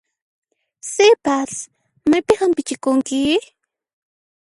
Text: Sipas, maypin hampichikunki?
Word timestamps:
Sipas, 0.91 1.51
maypin 2.09 2.37
hampichikunki? 2.41 3.19